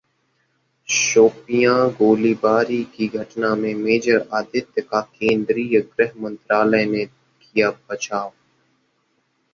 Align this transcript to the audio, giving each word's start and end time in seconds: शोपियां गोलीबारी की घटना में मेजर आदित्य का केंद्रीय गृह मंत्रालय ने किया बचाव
शोपियां 0.89 1.89
गोलीबारी 1.89 2.83
की 2.95 3.07
घटना 3.07 3.53
में 3.55 3.73
मेजर 3.75 4.27
आदित्य 4.33 4.81
का 4.81 5.01
केंद्रीय 5.01 5.79
गृह 5.81 6.11
मंत्रालय 6.23 6.85
ने 6.85 7.05
किया 7.05 7.69
बचाव 7.89 8.31